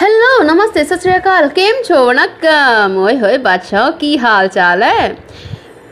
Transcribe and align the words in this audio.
Hello 0.00 0.42
नमस्ते 0.44 0.82
सत 0.84 1.00
श्री 1.02 1.12
अकाल। 1.12 1.48
केम 1.48 1.82
छो? 1.84 1.96
वनक्कम 2.06 2.96
ओए 3.04 3.16
होए 3.18 3.38
बादशाह 3.38 3.90
की 4.00 4.16
हाल 4.16 4.48
चाल 4.48 4.82
है? 4.82 5.08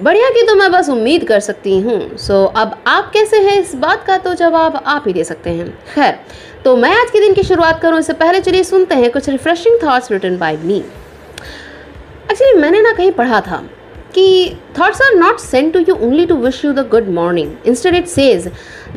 बढ़िया 0.02 0.28
की 0.30 0.42
तो 0.46 0.54
मैं 0.54 0.70
बस 0.72 0.88
उम्मीद 0.90 1.24
कर 1.28 1.40
सकती 1.40 1.78
हूँ। 1.80 2.16
सो 2.18 2.44
अब 2.56 2.76
आप 2.86 3.10
कैसे 3.12 3.40
हैं 3.42 3.58
इस 3.60 3.74
बात 3.74 4.04
का 4.06 4.18
तो 4.18 4.34
जवाब 4.34 4.82
आप 4.86 5.04
ही 5.06 5.12
दे 5.12 5.24
सकते 5.24 5.50
हैं। 5.50 5.68
खैर 5.94 6.18
तो 6.64 6.76
मैं 6.76 6.92
आज 7.00 7.10
के 7.10 7.20
दिन 7.20 7.34
की 7.34 7.42
शुरुआत 7.42 7.80
करूँ। 7.82 7.98
इससे 7.98 8.12
पहले 8.12 8.40
चलिए 8.40 8.64
सुनते 8.64 8.94
हैं 8.94 9.10
कुछ 9.12 9.28
refreshing 9.28 9.78
thoughts 9.84 10.10
written 10.12 10.38
by 10.38 10.56
me 10.56 10.76
actually 12.30 12.60
मैंने 12.60 12.80
ना 12.82 12.92
कहीं 12.92 13.12
पढ़ा 13.12 13.40
था 13.40 13.62
कि 14.14 14.56
thoughts 14.74 15.00
are 15.06 15.14
not 15.20 15.40
sent 15.40 15.74
to 15.74 15.80
you 15.88 15.96
only 16.06 16.26
to 16.26 16.36
wish 16.44 16.62
you 16.64 16.72
the 16.72 16.84
good 16.94 17.08
morning. 17.16 17.56
Instead, 17.64 17.94
it 17.94 18.08
says 18.08 18.48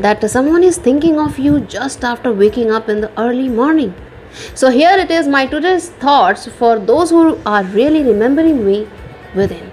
that 0.04 0.30
someone 0.30 0.64
is 0.64 0.78
thinking 0.78 1.20
of 1.20 1.40
you 1.48 1.60
just 1.74 2.06
after 2.12 2.32
waking 2.44 2.72
up 2.72 2.94
in 2.94 3.02
the 3.02 3.10
early 3.24 3.50
morning. 3.50 3.92
So, 4.56 4.70
here 4.70 4.98
it 4.98 5.12
is 5.12 5.28
my 5.28 5.46
today's 5.46 5.90
thoughts 6.02 6.48
for 6.48 6.78
those 6.80 7.10
who 7.10 7.40
are 7.46 7.64
really 7.64 8.04
remembering 8.04 8.64
me 8.66 8.78
within. 9.36 9.66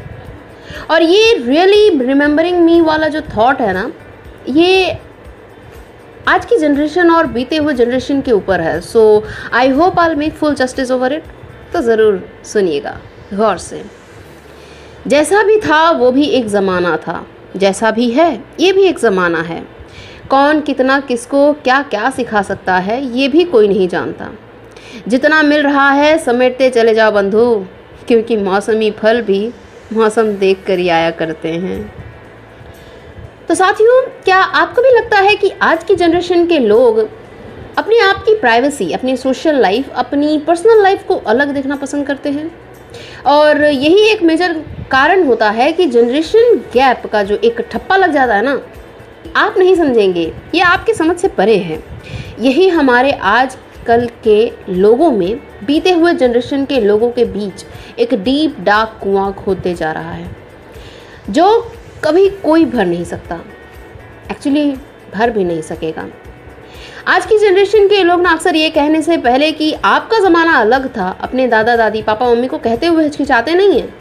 और 0.90 1.02
ये 1.02 1.32
really 1.38 1.88
remembering 2.06 2.60
मी 2.64 2.80
वाला 2.80 3.08
जो 3.08 3.20
thought 3.36 3.60
है 3.60 3.72
ना 3.72 3.90
ये 4.48 4.98
आज 6.28 6.44
की 6.44 6.56
generation 6.58 7.10
और 7.10 7.26
बीते 7.32 7.56
हुए 7.56 7.74
जनरेशन 7.74 8.20
के 8.20 8.32
ऊपर 8.32 8.60
है। 8.60 8.80
So 8.80 9.02
I 9.54 9.68
hope 9.70 9.98
I 10.00 10.14
make 10.14 10.34
full 10.34 10.54
justice 10.54 10.90
over 10.90 11.12
it 11.12 11.24
तो 11.72 11.80
ज़रूर 11.82 12.22
सुनिएगा 12.44 12.96
गौर 13.34 13.58
से। 13.58 13.84
जैसा 15.06 15.42
भी 15.42 15.58
था 15.60 15.90
वो 15.90 16.10
भी 16.12 16.24
एक 16.38 16.46
ज़माना 16.48 16.96
था। 16.96 17.24
जैसा 17.56 17.90
भी 17.90 18.10
है 18.10 18.32
ये 18.60 18.72
भी 18.72 18.84
एक 18.84 18.98
ज़माना 18.98 19.42
है। 19.42 19.62
कौन 20.30 20.60
कितना 20.60 20.98
किसको 21.00 21.52
क्या 21.64 21.80
क्या 21.82 22.10
सिखा 22.10 22.42
सकता 22.42 22.76
है 22.78 23.04
ये 23.18 23.28
भी 23.28 23.44
कोई 23.44 23.68
नहीं 23.68 23.88
जानता। 23.88 24.30
जितना 25.08 25.42
मिल 25.42 25.62
रहा 25.62 25.90
है, 25.90 26.18
समेटते 26.18 26.70
चले 26.70 26.94
जाओ 26.94 27.10
बंधु। 27.10 27.66
क्योंकि 28.08 28.36
मौसमी 28.36 28.90
फल 28.90 29.22
भी 29.22 29.52
मौसम 29.92 30.32
देख 30.32 30.64
कर 30.66 30.78
ही 30.78 30.88
आया 30.88 31.10
करते 31.10 31.48
हैं। 31.48 31.94
तो 33.48 33.54
साथियों, 33.54 34.02
क्या 34.24 34.36
आपको 34.36 34.82
भी 34.82 34.88
लगता 34.88 35.18
है 35.18 35.36
कि 35.36 35.52
आज 35.62 35.84
की 35.84 35.94
जनरेशन 35.94 36.46
के 36.46 36.58
लोग 36.58 36.98
अपने 37.78 37.98
आप 37.98 38.16
की 38.16 38.34
प्राइवेसी 38.34 38.92
अपनी 38.92 39.16
सोशल 39.16 39.54
लाइफ 39.54 39.90
अपनी 39.96 40.38
पर्सनल 40.38 40.82
लाइफ 40.82 41.04
को 41.08 41.16
अलग 41.16 41.48
देखना 41.48 41.76
पसंद 41.76 42.06
करते 42.06 42.30
हैं? 42.30 42.58
और 43.26 43.64
यही 43.64 44.08
एक 44.08 44.22
मेजर 44.22 44.52
कारण 44.90 45.24
होता 45.24 45.50
है 45.50 45.72
कि 45.72 45.86
जनरेशन 45.86 46.56
गैप 46.56 47.02
का 47.12 47.22
जो 47.22 47.36
एक 47.36 47.60
ठप्पा 47.60 47.96
लग 47.96 48.12
जाता 48.12 48.34
है 48.34 48.42
ना, 48.42 48.62
आप 49.36 49.54
नहीं 49.58 49.74
समझेंगे। 49.74 50.32
ये 50.54 50.60
आपके 50.60 50.94
समझ 50.94 51.16
से 51.16 51.28
परे 51.28 51.56
है। 51.56 51.84
यही 52.40 52.68
हमारे 52.68 53.12
आज 53.12 53.56
कल 53.86 54.06
के 54.24 54.52
लोगों 54.70 55.10
में, 55.10 55.36
बीते 55.66 55.90
हुए 55.92 56.12
जनरेशन 56.14 56.64
के 56.64 56.80
लोगों 56.80 57.10
के 57.10 57.24
बीच 57.26 57.64
एक 57.98 58.14
डीप 58.14 58.60
डार्क 58.60 58.98
कुआँ 59.02 59.32
खोदते 59.34 59.74
जा 59.74 59.92
रहा 59.92 60.12
है, 60.12 60.30
जो 61.30 61.72
कभी 62.04 62.28
कोई 62.42 62.64
भर 62.66 62.86
नहीं 62.86 63.04
सकता। 63.04 63.40
एक्चुअली 64.30 64.70
भर 65.14 65.30
भी 65.30 65.44
नहीं 65.44 65.62
सकेगा। 65.62 66.06
आज 67.08 67.26
की 67.26 67.38
जनरेशन 67.38 67.86
के 67.88 68.02
लोग 68.02 68.20
ना 68.20 68.30
अक्सर 68.30 68.56
ये 68.56 68.70
कहने 68.70 69.02
से 69.02 69.16
पहले 69.18 69.50
कि 69.52 69.72
आपका 69.84 70.18
ज़माना 70.18 70.56
अलग 70.60 70.88
था, 70.96 71.08
अपने 71.20 71.46
दादा, 71.48 71.76
दादी, 71.76 72.02
पापा, 72.02 72.30
मम्मी 72.30 72.46
को 72.48 72.58
कहते 72.58 72.86
हुए 72.86 73.04
हिचकिचाते 73.04 73.54
नहीं 73.54 73.80
हैं। 73.80 73.94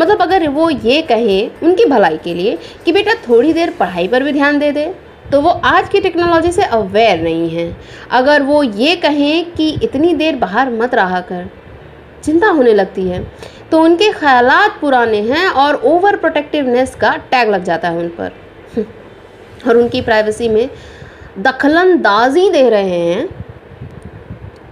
मतलब 0.00 0.22
अगर 0.22 0.48
वो 0.48 0.68
ये 0.70 1.00
कहें 1.02 1.62
उनकी 1.62 1.84
भलाई 1.86 2.16
के 2.16 2.34
लिए 2.34 2.58
कि 2.84 2.92
बेटा 2.92 3.14
थोड़ी 3.28 3.52
देर 3.52 3.70
पढ़ाई 3.70 4.08
पर 4.08 4.22
भी 4.22 4.32
ध्यान 4.32 4.58
दे 4.58 4.70
दे 4.72 4.84
तो 5.32 5.40
वो 5.40 5.50
आज 5.50 5.88
की 5.88 6.00
टेक्नोलॉजी 6.00 6.52
से 6.52 6.62
अवेयर 6.62 7.20
नहीं 7.20 7.48
है। 7.50 7.76
अगर 8.10 8.42
वो 8.42 8.62
ये 8.62 8.96
कहें 8.96 9.52
कि 9.52 9.70
इतनी 9.82 10.14
देर 10.14 10.36
बाहर 10.36 10.70
मत 10.70 10.94
रहा 10.94 11.20
कर, 11.20 11.50
चिंता 12.24 12.48
होने 12.48 12.74
लगती 12.74 13.08
है। 13.08 13.32
तो 13.70 13.82
उनके 13.82 14.12
ख्याल 14.12 14.50
पुराने 14.80 15.20
हैं 15.20 15.48
और 15.48 15.74
ओवर 15.74 16.16
प्रोटेक्टिवनेस 16.16 16.94
का 16.94 17.16
टैग 17.30 17.48
लग 17.48 17.64
जाता 17.64 17.88
है 17.88 17.98
उन 17.98 18.08
पर। 18.08 18.32
और 19.68 19.76
उनकी 19.76 20.00
प्राइवेसी 20.00 20.48
में 20.48 20.70
दखलंदाजी 21.38 22.50
दे 22.50 22.70
रहे 22.70 22.98
हैं, 23.00 23.28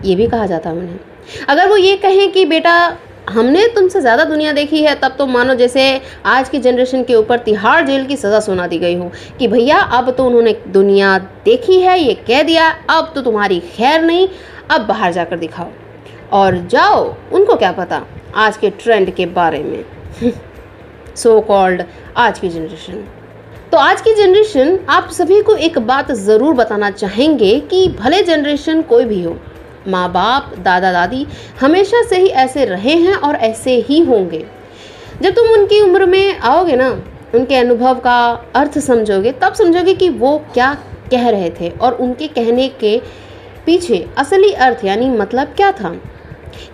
ये 0.04 0.14
भी 0.14 0.26
कहा 0.26 0.46
जाता 0.46 0.70
है 0.70 0.76
उन्हें। 0.76 0.98
अगर 1.48 1.68
वो 1.68 1.76
ये 1.76 1.96
कहें 1.96 2.32
कि 2.32 2.44
बेटा 2.44 2.96
हमने 3.30 3.66
तुमसे 3.68 4.00
ज़्यादा 4.00 4.24
दुनिया 4.24 4.52
देखी 4.52 4.82
है, 4.82 4.94
तब 4.94 5.14
तो 5.18 5.26
मानो 5.26 5.54
जैसे 5.54 6.00
आज 6.26 6.48
की 6.48 6.58
जनरेशन 6.58 7.02
के 7.04 7.14
ऊपर 7.14 7.38
तिहाड़ 7.38 7.84
जेल 7.86 8.06
की 8.06 8.16
सज़ा 8.16 8.40
सुना 8.40 8.66
दी 8.66 8.78
गई 8.78 8.94
हो 8.94 9.10
कि 9.38 9.48
भैया, 9.48 9.78
अब 9.78 10.10
तो 10.10 10.26
उन्होंने 10.26 10.56
दुनिया 10.68 11.18
देखी 11.44 11.80
है, 11.80 11.98
ये 12.00 12.14
कह 12.26 12.42
दिया, 12.42 12.68
अब 12.90 13.12
तो 13.14 13.22
तुम्हारी 13.22 13.60
खैर 13.76 14.02
नहीं, 14.02 14.28
अब 14.70 14.86
बाहर 14.86 15.12
जाकर 15.12 15.38
दिखाओ। 15.38 15.68
और 16.32 16.56
जाओ, 16.66 17.04
उनको 17.32 17.56
क्या 17.56 17.72
पता 17.72 18.02
आज 18.36 18.56
के 18.56 18.70
ट्रेंड 18.70 19.14
के 19.14 19.26
बारे 19.26 19.62
में। 19.62 19.84
सो 21.16 21.40
कॉल्ड 21.40 21.82
आज 22.16 22.38
की 22.38 22.48
जनरेशन 22.48 23.04
तो 23.72 23.78
आज 23.78 24.00
की 24.00 24.14
जनरेशन 24.14 24.78
आप 24.88 25.10
सभी 25.10 25.40
को 25.42 25.54
एक 25.56 25.78
बात 25.78 26.10
ज़रूर 26.12 26.54
बताना 26.54 26.90
चाहेंगे 26.90 27.58
कि 27.60 27.86
भले 27.98 28.22
जनरेशन 28.22 28.82
कोई 28.82 29.04
भी 29.04 29.22
हो 29.22 29.36
माँ 29.88 30.10
बाप 30.12 30.52
दादा 30.58 30.92
दादी 30.92 31.26
हमेशा 31.60 32.02
से 32.02 32.16
ही 32.16 32.28
ऐसे 32.38 32.64
रहे 32.64 32.94
हैं 32.96 33.14
और 33.14 33.36
ऐसे 33.36 33.76
ही 33.78 34.00
होंगे। 34.00 34.44
जब 35.22 35.30
तुम 35.30 35.48
उनकी 35.50 35.80
उम्र 35.80 36.06
में 36.06 36.38
आओगे 36.38 36.76
ना, 36.76 36.90
उनके 37.34 37.56
अनुभव 37.56 37.98
का 38.00 38.20
अर्थ 38.54 38.78
समझोगे, 38.78 39.32
तब 39.32 39.54
समझोगे 39.54 39.94
कि 39.94 40.08
वो 40.08 40.36
क्या 40.54 40.74
कह 41.10 41.28
रहे 41.28 41.50
थे 41.50 41.70
और 41.70 41.94
उनके 41.94 42.26
कहने 42.28 42.68
के 42.80 43.00
पीछे 43.66 44.06
असली 44.18 44.52
अर्थ 44.52 44.84
यानी 44.84 45.10
मतलब 45.10 45.52
क्या 45.56 45.72
था। 45.72 45.94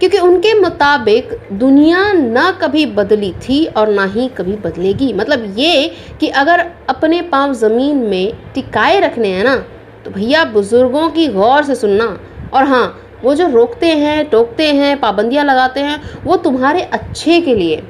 क्योंकि 0.00 0.18
उनके 0.18 0.52
मुताबिक 0.54 1.30
दुनिया 1.52 2.12
ना 2.12 2.50
कभी 2.52 2.84
बदली 2.86 3.32
थी 3.42 3.64
और 3.66 3.88
ना 3.88 4.04
ही 4.04 4.28
कभी 4.28 4.56
बदलेगी। 4.56 5.12
मतलब 5.12 5.54
ये 5.58 5.88
कि 6.20 6.28
अगर 6.28 6.64
अपने 6.88 7.20
पाँव 7.22 7.52
ज़मीन 7.54 7.96
में 7.96 8.32
टिकाए 8.54 9.00
रखने 9.00 9.28
हैं 9.28 9.44
ना 9.44 9.56
तो 10.04 10.10
भैया 10.10 10.44
बुज़ुर्गों 10.44 11.08
की 11.10 11.26
गौर 11.28 11.64
से 11.64 11.74
सुनना 11.74 12.06
और 12.54 12.64
हाँ 12.64 13.02
वो 13.24 13.34
जो 13.34 13.48
रोकते 13.48 13.86
हैं, 13.88 14.28
टोकते 14.30 14.66
हैं, 14.72 14.98
पाबंदियाँ 15.00 15.44
लगाते 15.44 15.80
हैं, 15.80 16.00
वो 16.24 16.36
तुम्हारे 16.36 16.82
अच्छे 16.82 17.40
के 17.40 17.54
लिए 17.54 17.82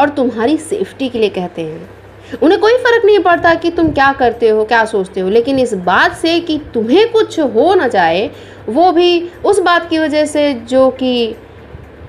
और 0.00 0.08
तुम्हारी 0.08 0.56
सेफ्टी 0.56 1.08
के 1.08 1.18
लिए 1.18 1.28
कहते 1.28 1.62
हैं। 1.62 2.38
उन्हें 2.42 2.60
कोई 2.60 2.76
फ़र्क 2.76 3.04
नहीं 3.04 3.18
पड़ता 3.18 3.54
कि 3.54 3.70
तुम 3.70 3.90
क्या 3.92 4.12
करते 4.12 4.48
हो, 4.48 4.64
क्या 4.64 4.84
सोचते 4.84 5.20
हो, 5.20 5.28
लेकिन 5.28 5.58
इस 5.58 5.74
बात 5.74 6.16
से 6.16 6.38
कि 6.40 6.58
तुम्हें 6.74 7.10
कुछ 7.12 7.38
हो 7.40 7.74
ना 7.74 7.88
जाए, 7.88 8.30
वो 8.68 8.90
भी 8.92 9.30
उस 9.44 9.60
बात 9.60 9.88
की 9.90 9.98
वजह 9.98 10.24
से 10.24 10.52
जो 10.54 10.88
कि 10.90 11.36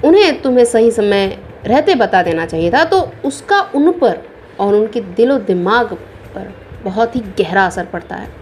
उन्हें 0.05 0.41
तुम्हें 0.41 0.65
सही 0.65 0.91
समय 0.91 1.37
रहते 1.65 1.95
बता 1.95 2.23
देना 2.23 2.45
चाहिए 2.45 2.71
था 2.71 2.83
तो 2.83 2.99
उसका 3.25 3.61
उन 3.75 3.91
पर 3.91 4.21
और 4.59 4.75
उनके 4.75 5.01
दिलो 5.01 5.37
दिमाग 5.37 5.93
पर 6.35 6.53
बहुत 6.83 7.15
ही 7.15 7.21
गहरा 7.39 7.65
असर 7.65 7.85
पड़ता 7.85 8.15
है। 8.15 8.38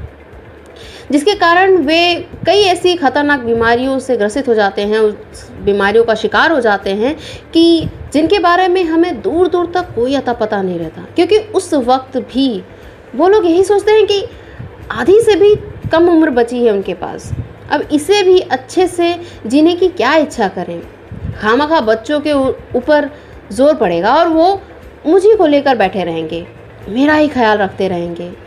जिसके 1.12 1.34
कारण 1.36 1.76
वे 1.78 2.16
कई 2.46 2.62
ऐसी 2.62 2.96
खतरनाक 2.96 3.40
बीमारियों 3.40 4.00
से 4.00 4.18
ग्रसित 4.18 4.48
हो 4.48 4.54
जाते 4.54 4.82
हैं, 4.82 5.00
उस 5.00 5.50
बीमारियों 5.62 6.04
का 6.04 6.16
शिकार 6.16 6.52
हो 6.52 6.60
जाते 6.60 6.94
हैं 6.94 7.16
कि 7.54 7.90
जिनके 8.14 8.40
बारे 8.40 8.68
में 8.68 8.84
हमें 8.84 9.22
दूर 9.22 9.48
दूर 9.48 9.72
तक 9.74 9.94
कोई 9.96 10.16
अता 10.16 10.34
पता 10.34 10.62
नहीं 10.62 10.80
रहता। 10.80 11.02
क्योंकि 11.16 11.38
उस 11.38 11.74
वक्त 11.74 12.18
भी 12.18 12.64
वो 13.16 13.28
लोग 13.28 13.46
यही 13.46 13.64
सोचते 13.64 13.92
हैं 13.92 14.06
कि 14.06 14.24
आधी 14.92 15.20
से 15.22 15.36
भी 15.36 15.56
कम 15.92 16.10
उम्र 16.10 16.30
बची 16.30 16.64
है 16.66 16.72
उनके 16.72 16.94
पास। 16.94 17.32
अब 17.72 17.88
इसे 17.92 18.24
भी 18.24 18.40
अच्छे 18.40 18.88
से 18.88 19.16
जीने 19.48 19.76
की 19.76 19.88
क्या 19.88 20.16
इच्छा 20.16 20.48
करें? 20.48 20.82
खामा 21.42 21.66
खा 21.66 21.80
बच्चों 21.82 22.20
के 22.20 22.34
ऊपर 22.78 23.10
ज़ोर 23.52 23.74
पड़ेगा 23.76 24.14
और 24.16 24.28
वो 24.28 24.62
मुझे 25.08 25.36
को 25.36 25.46
लेकर 25.46 25.76
बैठे 25.76 26.04
रहेंगे। 26.04 26.46
मेरा 26.90 27.14
ही 27.14 27.28
ख्याल 27.28 27.58
रखते 27.58 27.88
रहेंगे। 27.88 28.47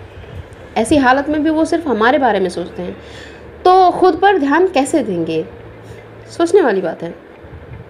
ऐसी 0.80 0.96
हालत 0.98 1.28
में 1.28 1.42
भी 1.44 1.50
वो 1.50 1.64
सिर्फ़ 1.64 1.88
हमारे 1.88 2.18
बारे 2.18 2.40
में 2.40 2.48
सोचते 2.50 2.82
हैं। 2.82 2.96
तो 3.64 3.90
खुद 3.90 4.18
पर 4.18 4.38
ध्यान 4.38 4.66
कैसे 4.68 5.02
देंगे? 5.02 5.44
सोचने 6.30 6.62
वाली 6.62 6.80
बात 6.80 7.02
है। 7.02 7.14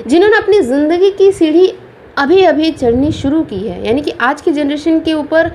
जिन्होंने 0.06 0.37
अपनी 0.37 0.61
ज़िंदगी 0.62 1.11
की 1.11 1.31
सीढ़ी 1.32 1.73
अभी 2.19 2.43
अभी 2.44 2.70
चढ़नी 2.73 3.11
शुरू 3.12 3.43
की 3.44 3.59
है, 3.59 3.85
यानी 3.87 4.00
कि 4.03 4.11
आज 4.20 4.41
की 4.41 4.53
जनरेशन 4.53 5.00
के 5.00 5.12
ऊपर, 5.15 5.50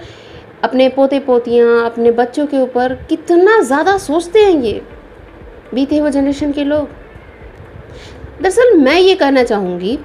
अपने 0.63 0.87
पोते 0.89 1.19
पोतियाँ 1.21 1.85
अपने 1.85 2.11
बच्चों 2.13 2.45
के 2.47 2.59
ऊपर 2.59 2.93
कितना 3.09 3.59
ज़्यादा 3.61 3.97
सोचते 3.99 4.39
हैं 4.39 4.61
ये 4.61 4.81
बीते 5.73 5.97
हुए 5.97 6.11
जनरेशन 6.11 6.51
के 6.51 6.63
लोग। 6.63 6.87
दरअसल 8.41 8.77
मैं 8.77 8.99
ये 8.99 9.15
कहना 9.15 9.43
चाहूँगी, 9.43 9.97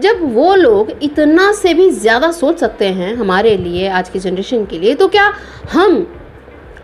जब 0.00 0.20
वो 0.34 0.54
लोग 0.54 0.90
इतना 1.02 1.52
से 1.52 1.72
भी 1.74 1.90
ज़्यादा 1.92 2.30
सोच 2.32 2.58
सकते 2.58 2.88
हैं 2.88 3.14
हमारे 3.16 3.56
लिए, 3.56 3.88
आज 3.88 4.08
की 4.08 4.18
जनरेशन 4.18 4.64
के 4.64 4.78
लिए 4.78 4.94
तो 4.94 5.08
क्या 5.08 5.32
हम 5.72 6.06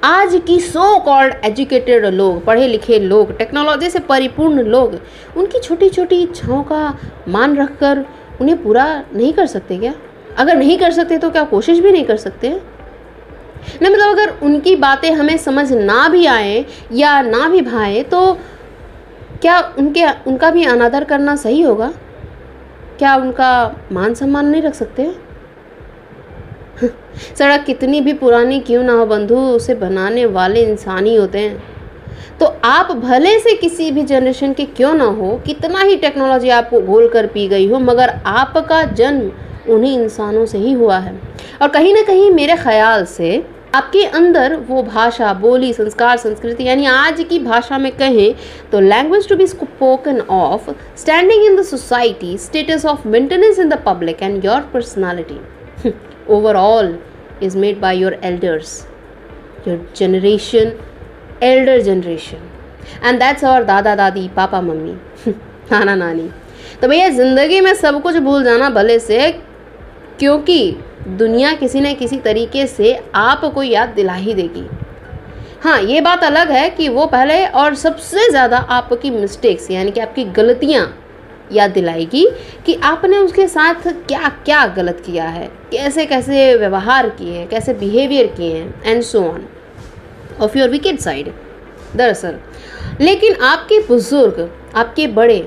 आज 0.04 0.34
की 0.46 0.58
सो 0.60 0.98
कॉल्ड 1.00 1.34
एजुकेटेड 1.44 2.04
लोग 2.06 2.44
पढ़े 2.44 2.66
लिखे 2.68 2.98
लोग 2.98 3.36
टेक्नोलॉजी 3.38 3.88
से 3.90 3.98
परिपूर्ण 3.98 4.62
लोग, 4.62 4.98
उनकी 5.36 5.58
छोटी 5.58 5.88
छोटी 5.88 6.16
इच्छाओं 6.22 6.62
का 6.62 6.98
मान 7.28 7.56
रखकर 7.56 8.04
उन्हें 8.40 8.62
पूरा 8.62 8.84
नहीं 9.14 9.32
कर 9.32 9.46
सकते 9.46 9.78
क्या? 9.78 9.94
अगर 10.38 10.56
नहीं 10.56 10.76
कर 10.78 10.90
सकते 10.92 11.18
तो 11.18 11.30
क्या 11.30 11.44
कोशिश 11.44 11.78
भी 11.78 11.92
नहीं 11.92 12.04
कर 12.04 12.16
सकते? 12.16 12.50
ना 13.82 13.90
मतलब 13.90 14.08
अगर 14.08 14.38
उनकी 14.42 14.76
बातें 14.76 15.10
हमें 15.12 15.36
समझ 15.38 15.72
ना 15.72 16.08
भी 16.08 16.26
आए 16.26 16.64
या 16.92 17.20
ना 17.22 17.48
भी 17.48 17.60
भाए 17.62 18.02
तो 18.02 18.20
क्या 19.42 19.60
उनके, 19.78 20.06
उनका 20.26 20.50
भी 20.50 20.64
अनादर 20.64 21.04
करना 21.04 21.36
सही 21.36 21.62
होगा? 21.62 21.92
क्या 22.98 23.16
उनका 23.16 23.52
मान 23.92 24.14
सम्मान 24.14 24.46
नहीं 24.46 24.62
रख 24.62 24.74
सकते? 24.74 25.14
सड़क 26.81 27.65
कितनी 27.67 28.00
भी 28.00 28.12
पुरानी 28.15 28.59
क्यों 28.61 28.82
ना 28.82 28.93
हो, 28.93 29.06
बंधु, 29.06 29.37
उसे 29.37 29.75
बनाने 29.75 30.26
वाले 30.26 30.62
इंसान 30.62 31.06
ही 31.06 31.15
होते 31.15 31.38
हैं। 31.38 31.62
तो 32.41 32.47
आप 32.65 32.91
भले 32.97 33.38
से 33.38 33.55
किसी 33.56 33.91
भी 33.91 34.03
जनरेशन 34.03 34.53
के 34.53 34.65
क्यों 34.67 34.93
ना 34.94 35.05
हो, 35.05 35.37
कितना 35.47 35.81
ही 35.81 35.97
टेक्नोलॉजी 35.97 36.49
आपको 36.50 36.81
घोल 36.81 37.09
कर 37.09 37.26
पी 37.26 37.47
गई 37.49 37.69
हो, 37.69 37.79
मगर 37.81 38.11
आपका 38.26 38.82
जन्म 38.93 39.73
उन्हीं 39.73 39.99
इंसानों 39.99 40.47
से 40.47 40.59
ही 40.59 40.73
हुआ 40.73 40.99
है। 40.99 41.19
और 41.62 41.69
कहीं 41.69 41.93
ना 41.94 42.03
कहीं 42.03 42.31
मेरे 42.31 42.56
ख्याल 42.56 43.05
से 43.06 43.44
आपके 43.75 44.05
अंदर 44.06 44.55
वो 44.69 44.82
भाषा, 44.82 45.32
बोली, 45.35 45.73
संस्कार, 45.73 46.17
संस्कृति, 46.17 46.65
यानी 46.65 46.87
आज 46.87 47.25
की 47.29 47.38
भाषा 47.38 47.79
में 47.79 47.91
कहें 47.93 48.35
तो 48.73 48.81
language 48.81 49.29
to 49.29 49.37
be 49.37 49.47
spoken 49.47 50.21
of 50.21 50.71
standing 50.97 51.44
in 51.44 51.56
the 51.56 51.62
society 51.65 52.37
status 52.38 52.87
of 52.87 53.09
maintenance 53.09 53.59
in 53.59 53.69
the 53.69 53.82
public 53.87 54.23
and 54.23 54.44
your 54.44 54.61
personality 54.75 55.38
overall 56.31 56.99
is 57.43 57.56
made 57.59 57.81
by 57.81 57.99
your 57.99 58.19
elders 58.25 58.81
your 59.69 59.87
generation 59.97 60.73
elder 61.43 61.81
generation 61.81 62.50
and 63.05 63.19
that's 63.19 63.44
और 63.44 63.65
दादा 63.65 63.94
दादी 63.94 64.29
पापा 64.37 64.61
मम्मी 64.61 64.97
नाना 65.73 65.94
नानी 65.94 66.31
तो 66.82 66.88
भैया, 66.88 67.09
ज़िंदगी 67.09 67.61
में 67.61 67.75
सब 67.75 68.00
कुछ 68.03 68.17
भूल 68.17 68.44
जाना 68.44 68.69
भले 68.71 68.99
से, 68.99 69.31
क्योंकि 70.19 70.76
दुनिया 71.09 71.53
किसी 71.55 71.81
न 71.81 71.94
किसी 71.94 72.17
तरीके 72.19 72.67
से 72.67 72.94
आपको 73.15 73.62
याद 73.62 73.88
दिला 73.88 74.15
ही 74.15 74.35
देगी। 74.35 74.67
हाँ 75.62 75.81
ये 75.82 76.00
बात 76.00 76.25
अलग 76.25 76.50
है 76.50 76.69
कि 76.71 76.88
वो 76.88 77.06
पहले 77.06 77.44
और 77.47 77.75
सबसे 77.75 78.29
ज़्यादा 78.31 78.59
आपकी 78.59 79.11
मिस्टेक्स 79.11 79.71
यानी 79.71 79.91
कि 79.91 80.00
आपकी 80.00 80.25
गलतियाँ 80.32 80.87
याद 81.54 81.70
दिलाएगी 81.70 82.26
कि 82.66 82.74
आपने 82.84 83.18
उसके 83.18 83.46
साथ 83.48 83.88
क्या 84.08 84.28
क्या 84.44 84.66
गलत 84.76 85.02
किया 85.06 85.24
है 85.24 85.46
कैसे 85.72 86.06
कैसे 86.06 86.54
व्यवहार 86.56 87.08
किए 87.08 87.38
हैं, 87.38 87.48
कैसे 87.48 87.74
बिहेवियर 87.74 88.26
किए 88.26 88.54
हैं 88.54 88.82
and 88.84 89.02
so 89.02 89.22
on 89.22 89.44
of 90.40 90.58
your 90.58 90.68
wicket 90.68 91.00
side 91.00 91.32
दरअसल, 91.96 92.38
लेकिन 93.00 93.34
आपके 93.42 93.78
बुज़ुर्ग, 93.78 94.50
आपके 94.74 95.06
बड़े, 95.08 95.38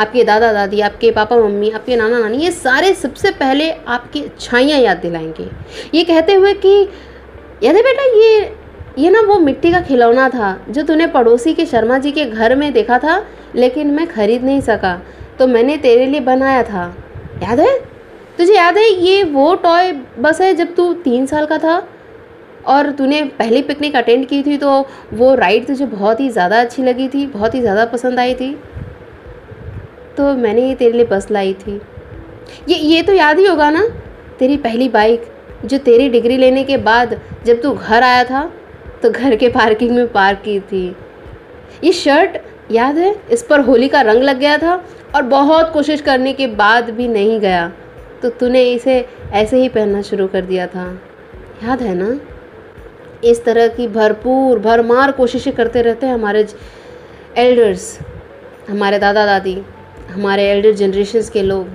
आपके 0.00 0.24
दादा 0.24 0.52
दादी 0.52 0.80
आपके 0.80 1.10
पापा 1.10 1.36
मम्मी 1.36 1.70
आपके 1.70 1.96
नाना 1.96 2.18
नानी 2.18 2.38
ये 2.38 2.50
सारे 2.50 2.92
सबसे 2.94 3.30
पहले 3.30 3.70
आपकी 3.70 4.22
अच्छाइयाँ 4.22 4.80
याद 4.80 4.98
दिलाएँगे। 4.98 5.48
ये 5.94 6.04
कहते 6.04 6.34
हुए 6.34 6.54
कि, 6.54 6.88
याद 7.62 7.76
बेटा, 7.76 8.04
ये 8.16 8.56
ये 8.98 9.10
ना 9.10 9.20
वो 9.20 9.38
मिट्टी 9.38 9.70
का 9.72 9.80
खिलौना 9.80 10.28
था, 10.28 10.66
जो 10.70 10.82
तूने 10.82 11.06
पड़ोसी 11.06 11.54
के 11.54 11.66
शर्मा 11.66 11.98
जी 11.98 12.10
के 12.12 12.24
घर 12.24 12.54
में 12.56 12.72
देखा 12.72 12.98
था, 12.98 13.24
लेकिन 13.54 13.90
मैं 13.90 14.06
खरीद 14.06 14.44
नहीं 14.44 14.60
सका। 14.60 15.00
तो 15.38 15.46
मैंने 15.46 15.76
तेरे 15.78 16.06
लिए 16.06 16.20
बनाया 16.22 16.62
था। 16.62 16.84
याद 17.42 17.60
है? 17.60 17.78
तुझे 18.38 18.54
याद 18.54 18.78
है 18.78 18.88
ये 18.92 19.22
वो 19.24 19.54
टॉय 19.56 19.92
बस 20.18 20.40
है 20.40 20.54
जब 20.54 20.74
तू 20.74 20.92
तीन 21.04 21.26
साल 21.26 21.46
का 21.46 21.58
था? 21.58 21.82
और 22.64 22.90
तूने 22.90 23.22
पहली 23.38 23.62
पिकनिक 23.62 23.96
अटेंड 23.96 24.26
की 24.26 24.42
थी 24.42 24.56
तो 24.56 24.70
वो 25.12 25.34
राइड 25.34 25.66
तुझे 25.66 25.86
बहुत 25.86 26.20
ही 26.20 26.28
ज़्यादा 26.30 26.60
अच्छी 26.60 26.82
लगी 26.82 27.08
थी, 27.08 27.26
बहुत 27.26 27.54
ही 27.54 27.60
ज़्यादा 27.60 27.84
पसंद 27.86 28.18
आई 28.20 28.34
थी। 28.34 28.54
तो 30.16 30.34
मैंने 30.36 30.68
ये 30.68 30.74
तेरे 30.74 30.92
लिए 30.92 31.04
बस 31.06 31.30
लाई 31.30 31.52
थी। 31.56 31.80
ये 32.68 32.76
ये 32.76 33.02
तो 33.02 33.12
याद 33.12 33.38
ही 33.38 33.46
होगा 33.46 33.70
ना? 33.70 33.86
तेरी 34.38 34.56
पहली 34.58 34.88
बाइक 34.90 35.24
जो 35.64 35.78
तेरी 35.80 36.08
डिग्री 36.08 36.36
लेने 36.36 36.64
के 36.64 36.76
बाद 36.78 37.18
जब 37.46 37.60
तू 37.62 37.72
घर 37.72 38.02
आया 38.02 38.24
था 38.24 38.50
तो 39.02 39.10
घर 39.10 39.36
के 39.36 39.48
पार्किंग 39.50 39.90
में 39.90 40.06
पार्क 40.12 40.42
की 40.44 40.58
थी। 40.62 40.86
ये 41.84 41.92
शर्ट 41.94 42.38
याद 42.70 42.98
है? 42.98 43.14
इस 43.30 43.42
पर 43.42 43.60
होली 43.60 43.88
का 43.88 44.00
रंग 44.02 44.22
लग 44.22 44.38
गया 44.38 44.56
था 44.58 44.76
और 45.14 45.22
बहुत 45.22 45.72
कोशिश 45.72 46.00
करने 46.00 46.32
के 46.32 46.46
बाद 46.46 46.90
भी 46.90 47.08
नहीं 47.08 47.38
गया 47.40 47.68
तो 48.22 48.30
तूने 48.30 48.62
इसे 48.64 48.94
ऐसे 49.32 49.56
ही 49.56 49.68
पहनना 49.68 50.02
शुरू 50.02 50.26
कर 50.26 50.42
दिया 50.42 50.66
था। 50.66 50.86
याद 51.64 51.82
है 51.82 51.94
ना? 51.94 52.18
इस 53.24 53.44
तरह 53.44 53.68
की 53.68 53.86
भरपूर, 53.88 54.58
भरमार 54.58 55.12
कोशिशें 55.12 55.52
करते 55.54 55.82
रहते 55.82 56.06
हैं 56.06 56.14
हमारे 56.14 56.46
एल्डर्स 57.38 57.98
हमारे 58.68 58.98
दादा 58.98 59.24
दादी, 59.26 59.62
हमारे 60.10 60.48
एल्डर 60.50 60.72
जनरेशन्स 60.72 61.30
के 61.30 61.42
लोग। 61.42 61.68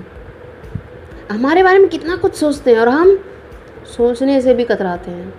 हमारे 1.30 1.62
बारे 1.62 1.78
में 1.78 1.88
कितना 1.88 2.16
कुछ 2.16 2.34
सोचते 2.34 2.72
हैं 2.72 2.80
और 2.80 2.88
हम 2.88 3.16
सोचने 3.96 4.40
से 4.40 4.54
भी 4.54 4.64
कतराते 4.64 5.10
हैं। 5.10 5.32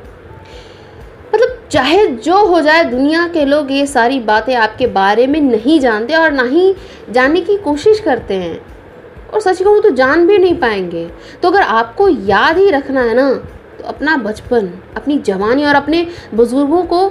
चाहे 1.72 2.06
जो 2.08 2.46
हो 2.46 2.62
जाए, 2.62 2.84
दुनिया 2.84 3.28
के 3.28 3.46
लोग 3.46 3.72
ये 3.72 3.86
सारी 3.88 4.20
बातें 4.20 4.56
आपके 4.56 4.88
बारे 4.88 5.28
में 5.28 5.40
नहीं 5.42 5.80
जानते 5.80 6.16
और 6.16 6.32
ना 6.32 6.44
ही 6.44 6.74
जानने 7.12 7.42
की 7.42 7.58
कोशिश 7.58 8.00
करते 8.00 8.34
हैं। 8.34 8.60
और 9.34 9.40
सच 9.40 9.62
कहूँ 9.62 9.82
तो 9.82 9.90
जान 9.90 10.28
भी 10.28 10.38
नहीं 10.38 10.58
पाएँगे। 10.60 11.06
तो 11.42 11.48
अगर 11.48 11.62
आपको 11.62 12.10
याद 12.10 12.58
ही 12.58 12.70
रखना 12.70 13.02
है 13.02 13.14
ना 13.14 13.34
तो 13.80 13.84
अपना 13.84 14.18
बचपन, 14.18 14.70
अपनी 14.98 15.18
जवानी 15.18 15.66
और 15.66 15.76
अपने 15.76 16.08
बुज़ुर्गों 16.34 16.84
को, 16.84 17.10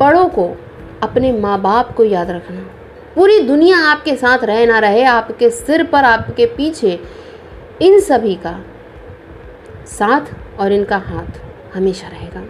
बड़ों 0.00 0.28
को, 0.28 0.56
अपने 1.02 1.32
माँ 1.32 1.60
बाप 1.60 1.94
को 1.96 2.04
याद 2.04 2.30
रखना। 2.30 2.60
पूरी 3.14 3.40
दुनिया 3.40 3.78
आपके 3.78 4.16
साथ 4.16 4.44
रहे 4.44 4.66
ना 4.66 4.78
रहे, 4.78 5.04
आपके 5.04 5.50
सिर 5.50 5.82
पर, 5.82 6.04
आपके 6.04 6.46
पीछे, 6.46 7.00
इन 7.82 8.00
सभी 8.00 8.34
का 8.34 8.58
साथ 9.86 10.34
और 10.60 10.72
इनका 10.72 10.96
हाथ 10.96 11.40
हमेशा 11.74 12.08
रहेगा। 12.08 12.44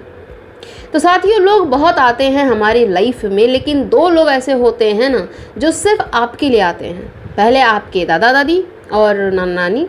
तो 0.93 0.99
साथियों, 0.99 1.41
लोग 1.41 1.69
बहुत 1.69 1.99
आते 1.99 2.25
हैं 2.25 2.45
हमारी 2.47 2.87
लाइफ 2.87 3.25
में, 3.25 3.47
लेकिन 3.49 3.89
दो 3.89 4.09
लोग 4.09 4.29
ऐसे 4.29 4.53
होते 4.53 4.91
हैं 4.93 5.09
ना, 5.11 5.27
जो 5.59 5.71
सिर्फ़ 5.73 6.03
आपके 6.15 6.49
लिए 6.49 6.61
आते 6.61 6.87
हैं। 6.87 7.35
पहले 7.37 7.61
आपके 7.61 8.05
दादा 8.05 8.33
दादी 8.33 8.65
और 8.93 9.17
नाना 9.17 9.53
नानी 9.53 9.87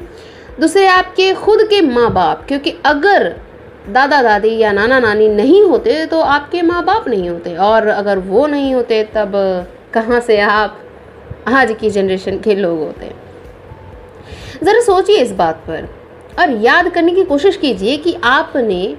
दूसरे 0.59 0.85
आपके 0.87 1.33
खुद 1.33 1.61
के 1.63 1.81
माँ 1.81 2.11
बाप 2.13 2.45
क्योंकि 2.47 2.73
अगर 2.85 3.27
दादा 3.89 4.21
दादी 4.21 4.55
या 4.57 4.71
नाना 4.71 4.99
नानी 4.99 5.27
नहीं 5.29 5.61
होते 5.63 6.05
तो 6.05 6.19
आपके 6.21 6.61
माँ 6.61 6.83
बाप 6.85 7.07
नहीं 7.07 7.29
होते। 7.29 7.55
और 7.57 7.87
अगर 7.87 8.17
वो 8.19 8.45
नहीं 8.47 8.73
होते, 8.73 9.03
तब 9.15 9.31
कहाँ 9.93 10.19
से 10.19 10.39
आप, 10.39 10.79
आज 11.47 11.75
की 11.81 11.89
जनरेशन 11.89 12.37
के 12.39 12.55
लोग 12.55 12.79
होते 12.79 13.05
हैं? 13.05 13.15
ज़रा 14.63 14.81
सोचिए 14.81 15.17
इस 15.17 15.31
बात 15.33 15.63
पर, 15.67 15.87
और 16.39 16.51
याद 16.61 16.89
करने 16.89 17.11
की 17.11 17.23
कोशिश 17.23 17.57
कीजिए 17.57 17.97
कि 17.97 18.15
आपने 18.23 18.95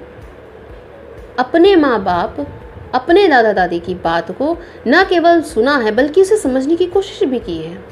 अपने 1.38 1.76
माँ 1.76 2.04
बाप 2.04 2.46
अपने 2.94 3.28
दादा 3.28 3.52
दादी 3.52 3.78
की 3.80 3.94
बात 3.94 4.30
को 4.30 4.58
न 4.86 5.04
केवल 5.04 5.42
सुना 5.42 5.78
है, 5.78 5.92
बल्कि 5.92 6.22
उसे 6.22 6.36
समझने 6.36 6.76
की 6.76 6.86
कोशिश 6.86 7.28
भी 7.28 7.38
की 7.38 7.58
है। 7.58 7.84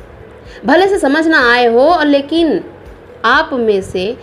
भले 0.66 0.88
से 0.88 0.98
समझ 0.98 1.26
ना 1.26 1.52
आए 1.52 1.66
हो, 1.66 1.80
और 1.80 2.06
लेकिन 2.06 2.64
आप 3.24 3.50
में 3.52 3.82
से 3.82 4.18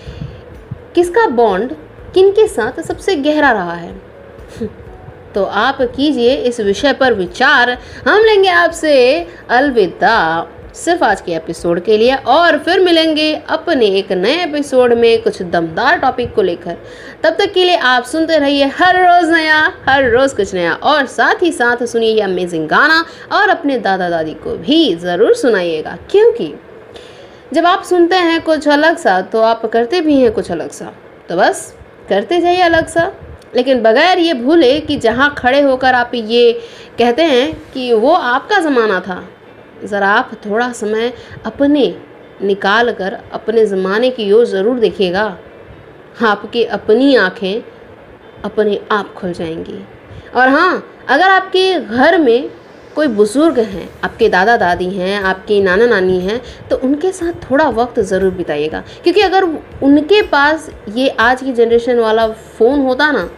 किसका 0.96 1.28
बॉन्ड 1.28 1.74
किन 2.14 2.32
के 2.32 2.48
साथ 2.48 2.82
सबसे 2.82 3.16
गहरा 3.16 3.52
रहा 3.52 3.74
है? 3.74 4.02
तो 5.36 5.44
आप 5.44 5.78
कीजिए 5.82 6.36
इस 6.36 6.60
विषय 6.60 6.94
पर 6.94 7.14
विचार। 7.14 7.70
हम 8.08 8.20
लेंगे 8.20 8.50
आपसे 8.50 9.28
अलविदा। 9.50 10.48
सिर्फ़ 10.74 11.04
आज 11.04 11.22
के 11.22 11.32
एपिसोड 11.32 11.80
के 11.84 11.98
लिए, 11.98 12.16
और 12.16 12.58
फिर 12.58 12.80
मिलेंगे 12.80 13.34
अपने 13.50 13.86
एक 13.86 14.12
नए 14.12 14.44
एपिसोड 14.44 14.94
में 14.94 15.22
कुछ 15.22 15.42
दमदार 15.42 15.98
टॉपिक 15.98 16.34
को 16.36 16.42
लेकर। 16.42 16.78
तब 17.24 17.36
तक 17.40 17.54
के 17.54 17.64
लिए 17.64 17.76
आप 17.76 18.04
सुनते 18.04 18.38
रहिए 18.38 18.66
हर 18.66 18.98
रोज़ 18.98 19.32
नया, 19.32 19.62
हर 19.88 20.10
रोज़ 20.12 20.36
कुछ 20.36 20.54
नया, 20.54 20.74
और 20.74 21.06
साथ 21.06 21.44
ही 21.44 21.52
साथ 21.52 21.86
सुनिए 21.86 22.12
ये 22.12 22.22
अमेजिंग 22.22 22.68
गाना, 22.68 23.04
और 23.32 23.50
अपने 23.50 23.78
दादा 23.78 24.10
दादी 24.10 24.34
को 24.34 24.56
भी 24.58 24.96
ज़रूर 24.96 25.34
सुनाइएगा, 25.34 25.98
क्योंकि 26.12 26.54
जब 27.54 27.66
आप 27.66 27.84
सुनते 27.84 28.16
हैं 28.16 28.42
कुछ 28.42 28.68
अलग 28.68 28.98
सा 28.98 29.22
तो 29.22 29.42
आप 29.42 29.66
करते 29.66 30.02
भी 30.02 30.20
हैं 30.22 30.32
कुछ 30.32 30.52
अलग 30.52 30.72
सा। 30.72 30.94
तो 31.30 31.38
बस, 31.38 31.74
करते 32.10 32.40
जाइए 32.42 32.62
अलग 32.62 32.88
सा। 32.88 33.12
लेकिन 33.56 33.82
बगैर 33.82 34.20
ये 34.20 34.34
भूले 34.34 34.80
कि 34.80 34.98
जहाँ 34.98 35.34
खड़े 35.38 35.62
होकर 35.62 35.94
आप 35.94 36.12
ये 36.16 36.52
कहते 37.00 37.24
हैं 37.24 37.72
कि 37.74 37.92
वो 37.94 38.14
आपका 38.14 38.60
ज़माना 38.60 39.00
था 39.00 39.24
ज़रा 39.84 40.08
आप 40.10 40.32
थोड़ा 40.46 40.72
समय 40.74 41.12
अपने 41.46 41.94
निकाल 42.44 42.92
कर 42.94 43.14
अपने 43.34 43.66
ज़माने 43.66 44.10
की 44.12 44.32
ओर 44.32 44.46
ज़रूर 44.48 44.80
देखिएगा। 44.80 45.26
आपकी 46.24 46.64
अपनी 46.66 47.16
आँखें 47.18 47.62
अपने 48.44 48.80
आप 48.92 49.14
खुल 49.14 49.34
जाएँगी। 49.34 49.84
और 50.36 50.48
हाँ 50.50 50.84
अगर 51.10 51.30
आपके 51.30 51.80
घर 51.80 52.18
में 52.20 52.50
कोई 52.96 53.08
बुज़ुर्ग 53.10 53.60
हैं, 53.60 53.90
आपके 54.04 54.30
दादा 54.30 54.56
दादी 54.58 54.90
हैं, 54.90 55.22
आपके 55.22 55.60
नाना 55.62 55.86
नानी 55.88 56.20
हैं 56.20 56.40
तो 56.70 56.76
उनके 56.78 57.12
साथ 57.12 57.50
थोड़ा 57.50 57.68
वक्त 57.72 58.00
ज़रूर 58.02 58.34
बिताइएगा। 58.34 58.84
क्योंकि 59.04 59.22
अगर 59.22 59.44
उनके 59.84 60.22
पास 60.24 60.70
ये 60.90 61.10
आज 61.20 61.44
की 61.44 61.54
जनरेशन 61.54 62.00
वाला 62.00 62.28
फ़ोन 62.28 62.80
होता 62.82 63.12
ना 63.12 63.30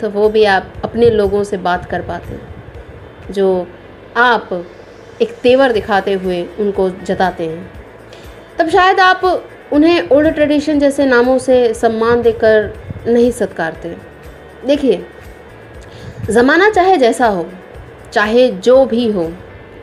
तो 0.00 0.10
वो 0.10 0.28
भी 0.28 0.44
आप 0.46 0.72
अपने 0.84 1.10
लोगों 1.10 1.42
से 1.44 1.56
बात 1.58 1.84
कर 1.84 2.02
पाते। 2.02 3.32
जो 3.32 3.66
आप 4.18 4.48
एक 5.22 5.32
तेवर 5.32 5.72
दिखाते 5.72 6.12
हुए 6.12 6.42
उनको 6.60 6.90
जताते 6.90 7.46
हैं। 7.46 7.70
तब 8.58 8.68
शायद 8.68 9.00
आप 9.00 9.24
उन्हें 9.72 10.08
ओल्ड 10.08 10.28
ट्रेडिशन 10.28 10.78
जैसे 10.78 11.06
नामों 11.06 11.38
से 11.38 11.74
सम्मान 11.74 12.22
देकर 12.22 12.72
नहीं 13.06 13.30
सत्कारते। 13.30 13.96
देखिए, 14.66 15.06
ज़माना 16.30 16.70
चाहे 16.70 16.96
जैसा 16.96 17.26
हो, 17.26 17.46
चाहे 18.12 18.48
जो 18.48 18.84
भी 18.86 19.10
हो, 19.12 19.32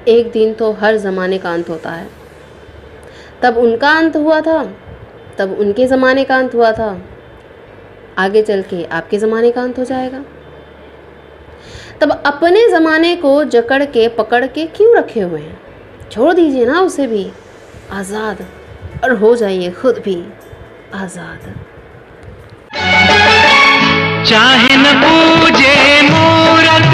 एक 0.07 0.31
दिन 0.31 0.53
तो 0.53 0.71
हर 0.71 0.97
ज़माने 0.97 1.37
का 1.37 1.53
अंत 1.53 1.69
होता 1.69 1.89
है। 1.89 2.07
तब 3.41 3.57
उनका 3.57 3.91
अंत 3.91 4.15
हुआ 4.15 4.41
था, 4.41 4.63
तब 5.37 5.57
उनके 5.59 5.87
ज़माने 5.87 6.23
का 6.23 6.37
अंत 6.37 6.55
हुआ 6.55 6.71
था। 6.71 7.01
आगे 8.17 8.41
चल 8.41 8.61
के 8.61 8.83
आपके 8.83 9.17
ज़माने 9.17 9.51
का 9.51 9.61
अंत 9.61 9.79
हो 9.79 9.83
जाएगा। 9.83 10.23
तब 12.01 12.11
अपने 12.25 12.67
ज़माने 12.69 13.15
को 13.15 13.43
जकड़ 13.43 13.83
के, 13.85 14.07
पकड़ 14.07 14.45
के 14.47 14.65
क्यों 14.67 14.95
रखे 14.97 15.19
हुए 15.19 15.39
हैं? 15.41 15.59
छोड़ 16.11 16.33
दीजिए 16.33 16.65
ना 16.65 16.79
उसे 16.81 17.07
भी। 17.07 17.31
आज़ाद, 17.91 18.45
और 19.03 19.11
हो 19.13 19.35
जाइए 19.35 19.71
खुद 19.71 20.01
भी 20.05 20.15
आज़ाद। 20.93 21.41
चाहे 24.25 24.75
न 24.77 24.93
पूजे 25.01 26.01
मूरत, 26.01 26.93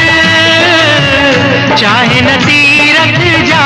चाहे 1.80 2.22
न 2.22 2.38
तीरथ 2.42 3.20
जा 3.48 3.66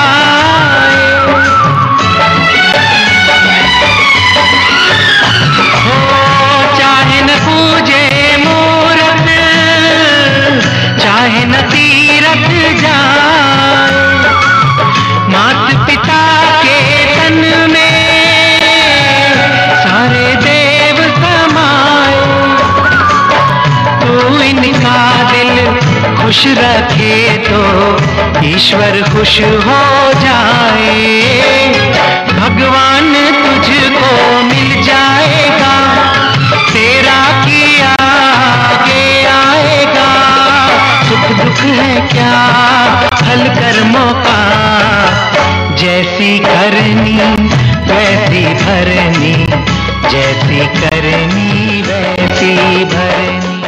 ईश्वर 28.56 29.02
खुश 29.14 29.40
हो 29.42 29.80
जाए। 30.22 31.09